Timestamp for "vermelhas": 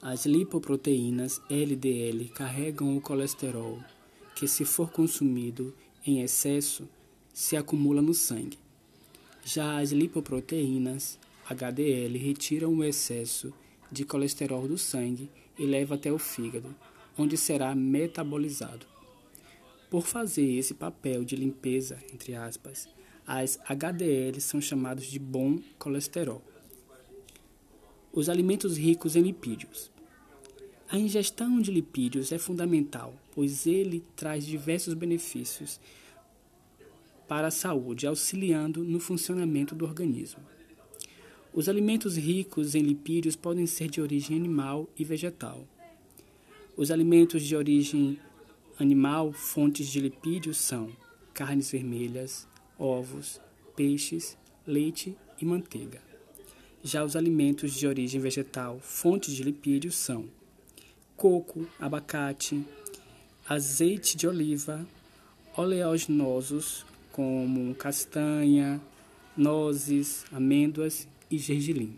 51.70-52.48